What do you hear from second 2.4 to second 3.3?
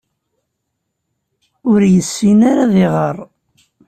ara ad iɣeṛ.